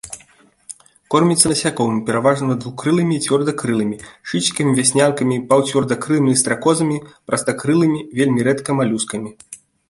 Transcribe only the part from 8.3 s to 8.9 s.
рэдка